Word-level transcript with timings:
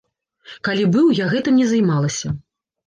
Калі 0.69 0.89
быў, 0.95 1.11
я 1.23 1.29
гэтым 1.37 1.61
не 1.61 1.71
займалася. 1.77 2.27